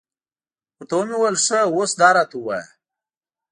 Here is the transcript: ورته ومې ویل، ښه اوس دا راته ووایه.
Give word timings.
ورته 0.77 0.93
ومې 0.97 1.15
ویل، 1.19 1.37
ښه 1.45 1.59
اوس 1.75 1.91
دا 1.99 2.09
راته 2.17 2.35
ووایه. 2.37 2.65